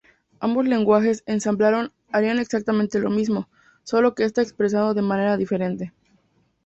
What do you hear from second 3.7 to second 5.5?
solo que está expresado de manera